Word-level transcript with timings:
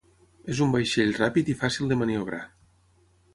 És 0.53 0.61
un 0.65 0.71
vaixell 0.75 1.13
ràpid 1.17 1.51
i 1.53 1.55
fàcil 1.61 1.93
de 1.93 1.99
maniobrar. 2.01 2.41